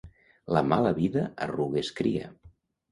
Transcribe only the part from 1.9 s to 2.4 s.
cria.